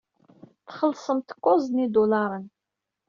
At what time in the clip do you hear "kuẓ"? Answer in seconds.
1.43-1.63